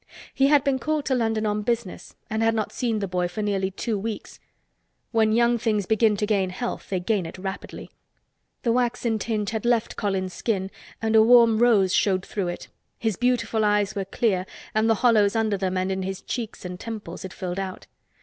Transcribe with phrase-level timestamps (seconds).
[0.33, 3.43] He had been called to London on business and had not seen the boy for
[3.43, 4.39] nearly two weeks.
[5.11, 7.91] When young things begin to gain health they gain it rapidly.
[8.63, 10.71] The waxen tinge had left, Colins skin
[11.03, 12.67] and a warm rose showed through it;
[12.97, 16.79] his beautiful eyes were clear and the hollows under them and in his cheeks and
[16.79, 17.85] temples had filled out.